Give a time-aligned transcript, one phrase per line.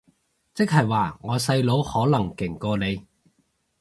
[0.55, 3.05] 即係話我細佬可能勁過你